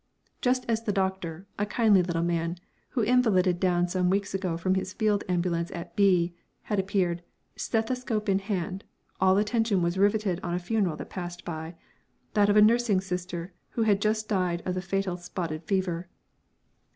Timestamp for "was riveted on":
9.83-10.55